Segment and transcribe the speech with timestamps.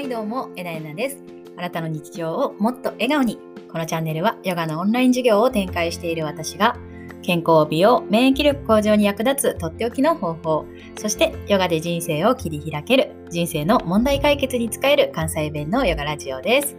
[0.00, 1.22] はいどうもえなえなです。
[1.58, 3.38] あなたの日常をもっと笑顔に。
[3.70, 6.78] このチャンネルはヨガのオンライン授業を展開している私が
[7.20, 10.64] 健康美容免疫力向上に役立つとっておきの方法
[10.98, 16.76] そしてヨガで人生を切り開ける人生の問題解決に使える関西弁のヨガラジオです。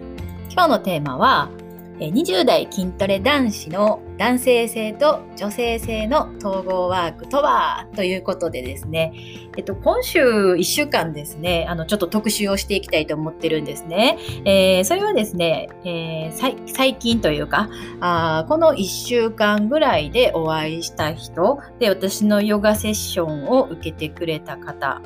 [0.50, 1.52] 今日のテーマは
[2.00, 7.88] 20代筋トレ男子の男性性と女性性の統合ワークとは？
[7.96, 9.14] ということでですね、
[9.58, 14.20] えっと、今週1週間ですね、あの、ちょっと特集をしていきたいと思ってるんですね。
[14.46, 17.68] えー、それはですね、えー、最近というか
[18.00, 25.02] あ、この1週間ぐらいでお会いした人で、私のヨガセッションを受けてくれた方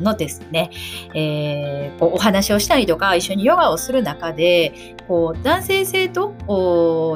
[0.00, 0.70] のですね、
[1.14, 6.34] えー、こうお話をしたりとか、一緒にヨガをする中で、こう男性性と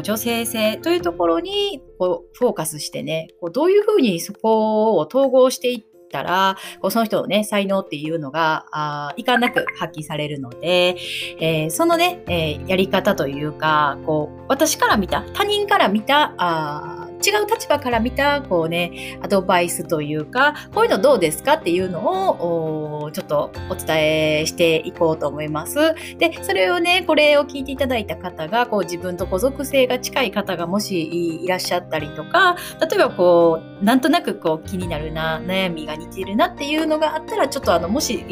[0.04, 10.96] 女性性というとところにこうフォーカスしてね、こうどういうふうにそこを統合していったら、こうその人のね、才能っていうのが、あいかなく発揮されるので、
[11.40, 23.96] えー、そのね、えー、やり方というか、こう、私から見た、他人から見た、あ違う立場から見た、こうね、アドバイスというか、こういうのどうですかっていうのを、ちょっとお伝
[24.40, 25.94] えしていこうと思います。
[26.18, 38.24] で、それをね、これを聞いていただいた方が、こう自分と孤属性が近い方がもしいらっしゃったりとか、例えばこう、なんとなくこう気になるな、悩みが似てるなっていうのがあったら、ちょっとあの、もし、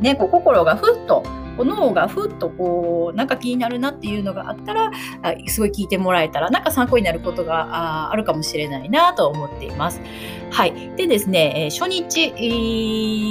[0.00, 1.22] ね、こう心がふっと
[1.64, 4.90] 脳がふっとこうなんか気になるなっていうのがあったら
[5.48, 10.00] すごい聞いてもらえたらなんか参考になることがあるかもしれないなと思っています。
[10.50, 10.92] はい。
[10.96, 12.32] でですね、初日、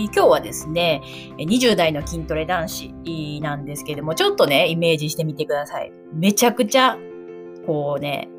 [0.06, 1.02] 今日はですね、
[1.38, 5.92] 20代の筋トレ男子なんですけども、ちょっとね、イメージしてみてください。
[6.14, 6.98] めちゃくちゃ、
[7.66, 8.30] こうね、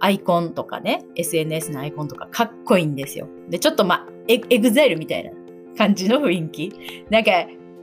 [0.00, 3.28] アイコンとかね、SNS のアイコンとかかっこいいんですよ。
[3.48, 5.30] で、ちょっとまあ、 EXILE みたいな
[5.76, 7.04] 感じの雰囲気。
[7.10, 7.30] なんか、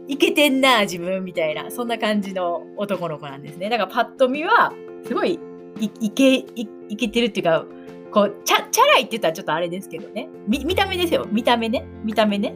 [0.08, 3.70] いけてんな、自分みたいな、そんな感じの男の子なんですね。
[3.70, 4.74] だからパッと見は、
[5.06, 5.40] すごい
[5.80, 6.46] いいけい、
[6.90, 7.66] いけてるっていうか、
[8.12, 10.28] こう、チャチャラいって言ったらちょっとあれですけどね。
[10.48, 11.28] 見見た目ですよ。
[11.32, 11.86] 見た目ね。
[12.04, 12.54] 見た目ね。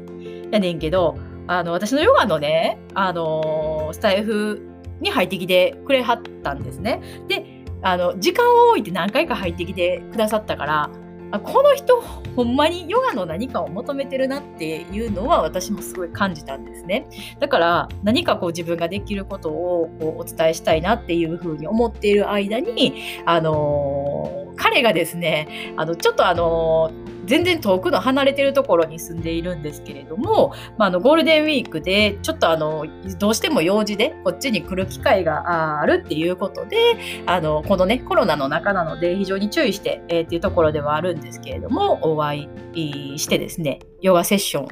[0.52, 4.62] やねんけど、あの、私のヨガのね、あのー、スタイフ
[5.00, 7.02] に入ってきてくれはったんですね。
[7.28, 7.55] で、
[7.86, 10.90] あの、時間を置いて何回か入ってきてくださったから、
[11.32, 17.08] あこの人ほんまにヨガの何かを求めてるなっていうのは私もすごい感じたんですね。
[17.40, 32.86] だから何かこう自分ができることをこうお伝えしたいなっていうふうに思っている間にあのー、彼がですねあのちょっとあのー全然遠くの離れてるところに住んでいるんですけれども、まあ、あのゴールデンウィークでちょっとあの
[33.20, 36.78] どうしても用事でこっちに来る機会があるっていうことで
[37.26, 44.68] あのこのねコロナの中なので非常に注意して、えー、っていうところではあるんですけれどもお会いしてですねヨガセッション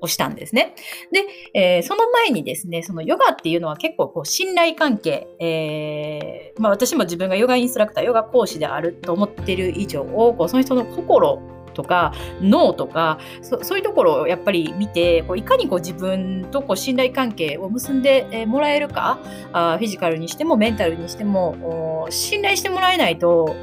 [0.00, 0.74] をしたんですね。
[1.12, 1.24] で、
[1.54, 11.40] えー、その前にですね、そのヨガっていうのは結構こう信頼関係、えー、まあ、私も自分がヨガインストラクター、ヨガ講師であると思ってる以上、こうその人の心
[11.78, 19.20] とか脳とかそういうところをやっぱり見てこういかにこう自分とこう信頼関係を結んでもらえるか
[19.52, 23.54] あフィジカルにしてもメンタルにしても信頼してもらえないと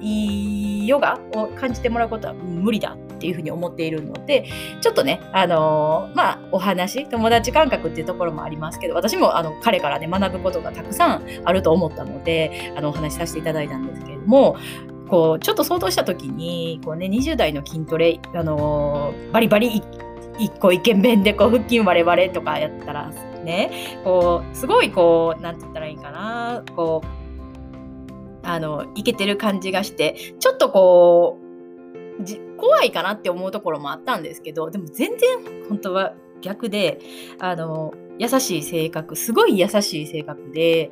[0.00, 4.48] いいヨガを感じてもらうことは無理だっていうふうに思っているので
[4.80, 14.56] ちょっとねあのー、まあお話友達感覚っていうところもありますけど私もあの彼からね学ぶことがたくさんあると思ったのであのお話しさせていただいたんですけれども
[15.08, 19.82] こうちょっと想像した時にこう、ね、20代の筋トレ、あのー、バリバリ
[20.38, 23.10] 一個イケメンでこう腹筋割れ割れとかやったら
[23.44, 35.38] ねこうすごいこうなんて言ったらいいかなこうあのいけてる感じがしてちょっとこう怖いかなって思うところもあったんですけどでも全然
[35.68, 37.00] 本当は逆で
[37.38, 40.90] あの優しい性格すごい優しい性格で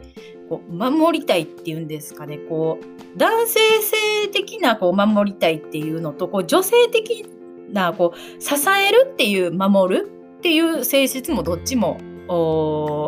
[0.48, 2.38] こう守りたいっていうんですかね。
[2.38, 7.26] こう男性性的なこう守りたいっていうのとこう女性的
[7.72, 11.98] なこう支えるっていう守るっていう性質もどっちも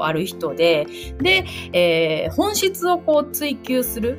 [0.03, 0.87] ある人で。
[1.21, 4.19] で、えー、本質をこう追求する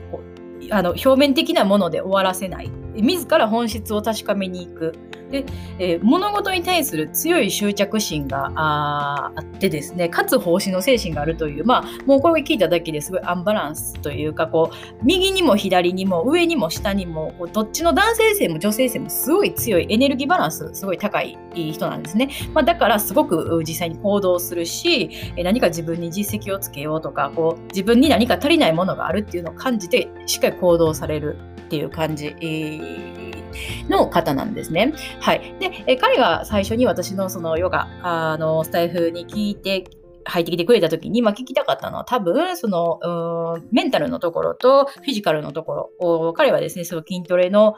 [0.72, 2.72] あの表面的なもので終わらせない。
[2.96, 5.09] 自ら本質を確かめに行く。
[5.30, 5.46] で、
[5.78, 33.19] えー、物事に対する強い執着心があってですねかつ奉仕の精神があるというまあもうこれ聞いただけですごいアンバランスというかこう右にも左にも上にも下にもこうどっちの男性性も女性性もすごい強いエネルギーバランスすごい高い人なんですね、まあ、だからすごく実際に行動するし何か自分に実績をつけようとかこう自分に何か足りないものがあるっていうのを感じてしっかり行動されるっていう感じ、えー
[33.90, 34.94] の方なんですね。
[35.20, 35.56] はい。
[35.60, 39.86] で、え彼が最初に私のそのヨガあのスタイフに聞いて
[40.30, 47.76] 入ってきてくれた時に、まあ、聞きたかったのは多分そのメンタルのところとフィジカルのところ彼はですねその筋トレの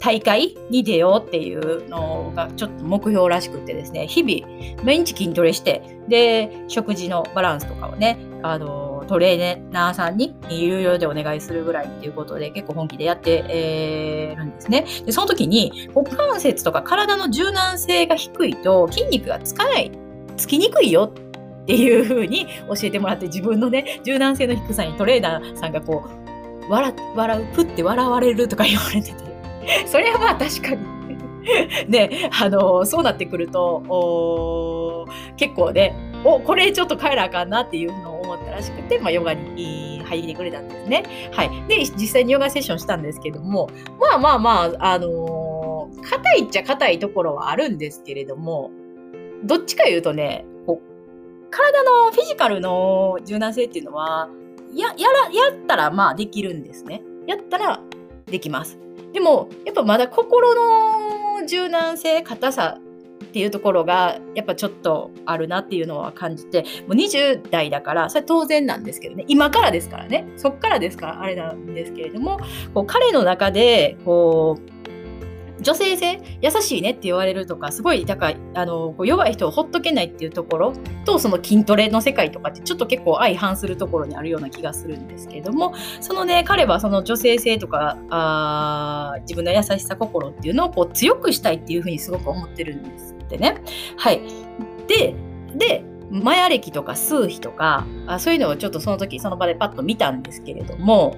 [0.00, 14.86] 大会に出ようっていうのがちょっと目標らしくてですね日々毎日筋トレしてで食事のバランスとかをねあのトレーナーさんに有料でお願いするぐらいっていうことで結構本気でやって、えー、るんですね。
[15.04, 19.90] でその時に股関節とか体の柔軟性が低いと筋肉がつかない
[20.36, 21.12] つきにくいよ
[21.62, 29.16] っていうふうに教えてもらって自分のね柔軟性の低さにトレーナーさんがこう笑笑うプって笑われるとか言われてて
[29.86, 30.96] それはまあ確かに
[31.88, 35.06] ねあのそうなってくると
[35.36, 35.94] 結構ね
[36.24, 41.04] おこれちょっと変えなあかんなっていうのを思ったらしくて、まあ、ヨガに入ってくれたんですね。
[41.32, 43.68] はい、で実際にヨガセッションしたんですけども
[44.00, 48.70] まあまあまああの硬いっちゃ硬いところはあるんですけれども
[49.44, 54.28] どっちか言うとねこう体のフィジカルの柔軟性っていうのは
[54.74, 57.02] ややらやったらまあできるんですね。
[57.26, 57.80] やったら
[58.26, 58.78] できます。
[59.12, 62.78] でもやっぱまだ心の柔軟性硬さ
[63.24, 69.24] っていうところがやっぱちょっとあるなっていうのは感じてもう20代だからそれ当然なんですけどね。
[69.28, 70.26] 今からですからね。
[70.36, 72.38] そっからですからあれなんですけれども
[72.74, 74.75] こう彼の中でこう
[75.60, 80.72] 女性性優しいねって言われるとかすごいだからあのこう弱い人をほっとけないっていうところ
[81.04, 93.56] とその筋トレの世界とかってちょっと結構相反するところにあるような気がするんですけれどもそのね彼はその女性性とかあ自分の優しさ心っていうのをこう強くしたいっていうふうにすごく思ってるんですってね。
[93.96, 94.20] はい、
[94.86, 95.14] で
[95.54, 101.16] でマヤ歴とか数比とかあそういうのをちょっとその時その場でパッと見たんですけれども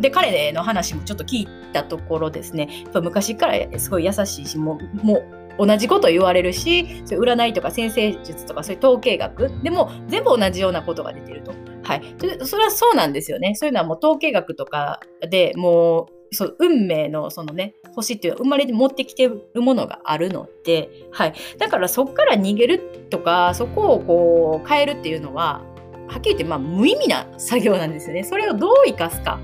[0.00, 11.52] で彼の話もちょっと聞いたところですねやっぱ昔からすごい優しいしもうもう同じこと言われるしそ占いとか先生術とかそういう統計学でも全部同じようなことが出てると。
[11.82, 13.54] はい、それはそうなんですよね。
[13.54, 15.00] そういうのはもう統計学とか
[15.30, 25.62] でもうそう運命のそのね星っていうのは生まれて持ってきてるものがあるので、はい、だからそこから逃げるとかそこをこう変えるっていうのは
[26.08, 28.24] はっきり言ってまあ無意味な作業なんですよね。
[28.24, 29.38] それをどう生かすか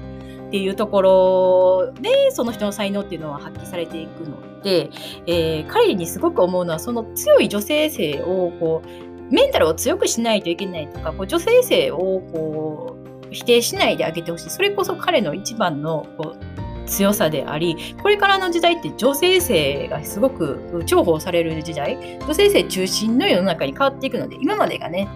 [0.53, 4.91] っていうところでその人の才能っていうのは発揮されていくので、
[5.27, 14.51] えー、彼にすごく思うのはその強い女性性をこうメンタルを強くしないといけないとかこう女性性をこう否定しないであげてほしい。
[14.51, 21.97] それこそ彼の一番のこう強さでありこれからの時代って女性性がすごく重宝される時代。
[22.27, 25.09] 女性性中心の世の中に変わっていくので今までがね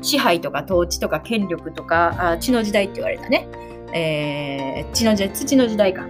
[0.00, 3.46] 支配とか統治とか権力とかあ血の時代って言われたね、
[3.94, 6.06] えー、血の時代土の時代か。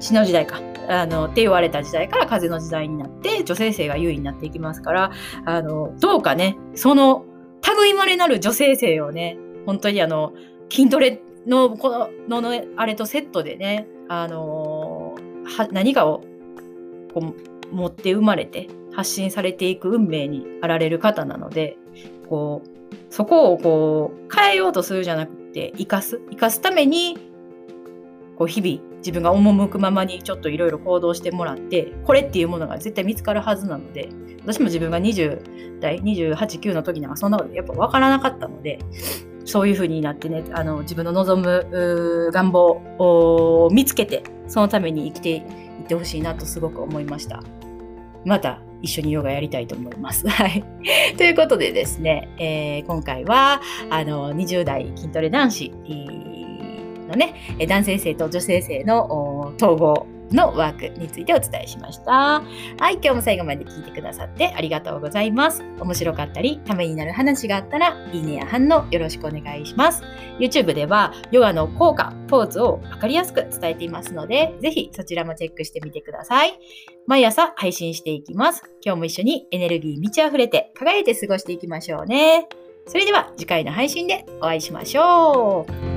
[0.00, 0.60] 血の時代か。
[0.88, 5.10] あのって言われた時代から風の時代になって女性性が優位になっていきますから
[5.44, 6.56] あのどうかね。
[6.74, 7.24] その
[7.76, 9.36] 類まれなる女性性をね
[9.66, 10.32] 本当にあの
[10.70, 16.22] 筋トレのこののあれとセットでねあのー、何かを
[17.12, 17.34] こ
[17.72, 21.76] う持って生まれて発信されていく運命にあられる方なので
[22.28, 27.16] こうそこをこう変えようとするじゃなくてて生かす生かすために
[28.36, 34.10] こう日々自分が赴くままにちょっといろいろ行動してもらってこれっていうものが絶対見つかるはずなので
[34.42, 38.78] 私も自分が20代289の時なんかそんなことやっぱ分からなかったので
[39.46, 45.42] そういう風になってね、あの、自分の望む願望を見つけて、そのために生きていっ
[45.86, 47.44] てほしいなとすごく思いました。
[48.24, 50.26] また一緒にヨガやりたいと思います。
[50.30, 50.64] はい。
[51.18, 55.72] ということでですね、えー、今回は、あの、20代筋トレ男子
[57.08, 57.34] のね、
[57.68, 62.12] 男性性と女性性の統合のワークについてお伝えしました。
[62.12, 62.42] は
[62.90, 65.62] い、今日も最後まで聞いてくださってありがとうございます。
[65.80, 70.02] 面白かったり、ためになる話があったら、いいねや反応よろしくお願いします。
[70.38, 76.58] YouTube ではヨガの効果、ポーズをわかりやすく伝えていますので、ぜひそちらもチェックしてみてください。
[77.06, 78.62] 毎朝配信していきます。
[78.84, 82.48] 今日も一緒にエネルギー満ち溢れて輝いて過ごしていきましょうね。
[82.86, 85.95] それでは次回の配信でお会いしましょう。